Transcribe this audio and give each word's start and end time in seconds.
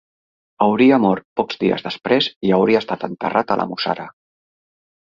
Hauria 0.65 0.97
mort 1.03 1.25
pocs 1.41 1.61
dies 1.65 1.85
després 1.89 2.31
i 2.49 2.57
hauria 2.59 2.83
estat 2.85 3.09
enterrat 3.13 3.57
a 3.59 3.63
la 3.63 3.71
Mussara. 3.75 4.11